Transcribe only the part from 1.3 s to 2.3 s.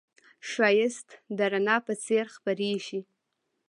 د رڼا په څېر